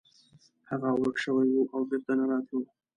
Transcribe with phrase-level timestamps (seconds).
[0.69, 2.61] هغه ورک شوی و او بیرته نه راتلو.